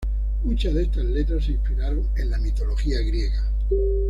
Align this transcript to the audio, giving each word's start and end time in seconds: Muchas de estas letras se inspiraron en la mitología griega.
Muchas 0.43 0.73
de 0.73 0.81
estas 0.81 1.05
letras 1.05 1.45
se 1.45 1.51
inspiraron 1.51 2.09
en 2.15 2.31
la 2.31 2.39
mitología 2.39 2.97
griega. 3.05 3.51